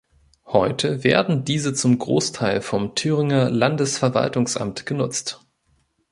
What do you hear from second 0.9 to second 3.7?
werden diese zum Großteil vom Thüringer